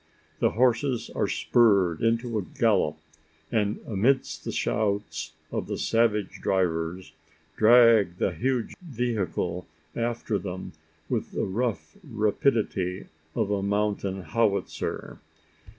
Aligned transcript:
The 0.39 0.53
horses 0.57 1.11
are 1.13 1.27
spurred 1.27 2.01
into 2.01 2.39
a 2.39 2.41
gallop; 2.41 2.97
and 3.51 3.79
amidst 3.85 4.45
the 4.45 4.51
shouts 4.51 5.33
of 5.51 5.67
the 5.67 5.77
savage 5.77 6.41
drivers, 6.41 7.13
drag 7.55 8.17
the 8.17 8.31
huge 8.33 8.73
vehicle 8.81 9.67
after 9.95 10.39
them 10.39 10.73
with 11.07 11.33
the 11.33 11.45
rough 11.45 11.97
rapidity 12.03 13.09
of 13.35 13.51
a 13.51 13.61
mountain 13.61 14.23
howitzer. 14.23 15.19